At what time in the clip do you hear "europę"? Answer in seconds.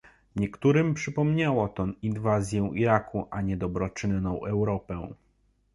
4.45-5.07